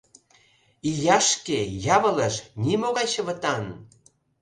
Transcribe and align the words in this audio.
—Ияшке-явылыш, 0.91 2.35
нимогай 2.65 3.07
чывытан! 3.13 3.63